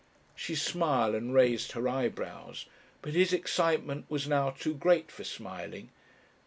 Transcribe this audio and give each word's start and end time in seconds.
She 0.35 0.55
smiled 0.55 1.13
and 1.13 1.31
raised 1.31 1.73
her 1.73 1.87
eyebrows, 1.87 2.65
but 3.03 3.13
his 3.13 3.31
excitement 3.33 4.05
was 4.09 4.27
now 4.27 4.49
too 4.49 4.73
great 4.73 5.11
for 5.11 5.23
smiling. 5.23 5.89